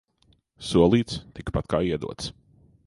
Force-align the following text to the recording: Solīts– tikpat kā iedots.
Solīts– 0.69 1.21
tikpat 1.41 1.71
kā 1.75 1.85
iedots. 1.91 2.33